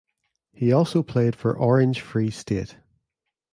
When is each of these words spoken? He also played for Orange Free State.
He 0.51 0.71
also 0.73 1.03
played 1.03 1.35
for 1.35 1.55
Orange 1.55 2.01
Free 2.01 2.31
State. 2.31 2.75